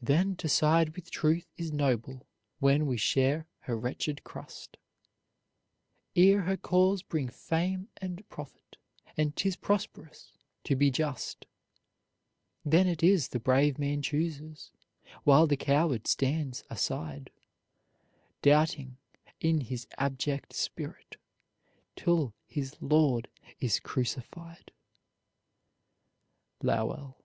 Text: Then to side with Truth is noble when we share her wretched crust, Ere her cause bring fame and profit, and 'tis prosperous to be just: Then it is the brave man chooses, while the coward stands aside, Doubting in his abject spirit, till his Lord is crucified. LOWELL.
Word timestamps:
Then 0.00 0.34
to 0.36 0.48
side 0.48 0.96
with 0.96 1.10
Truth 1.10 1.52
is 1.58 1.74
noble 1.74 2.26
when 2.58 2.86
we 2.86 2.96
share 2.96 3.46
her 3.58 3.76
wretched 3.78 4.24
crust, 4.24 4.78
Ere 6.16 6.40
her 6.44 6.56
cause 6.56 7.02
bring 7.02 7.28
fame 7.28 7.90
and 7.98 8.26
profit, 8.30 8.78
and 9.18 9.36
'tis 9.36 9.56
prosperous 9.56 10.32
to 10.64 10.74
be 10.74 10.90
just: 10.90 11.44
Then 12.64 12.86
it 12.86 13.02
is 13.02 13.28
the 13.28 13.38
brave 13.38 13.78
man 13.78 14.00
chooses, 14.00 14.72
while 15.24 15.46
the 15.46 15.58
coward 15.58 16.06
stands 16.06 16.64
aside, 16.70 17.30
Doubting 18.40 18.96
in 19.38 19.60
his 19.60 19.86
abject 19.98 20.54
spirit, 20.54 21.18
till 21.94 22.32
his 22.46 22.74
Lord 22.80 23.28
is 23.60 23.80
crucified. 23.80 24.72
LOWELL. 26.62 27.22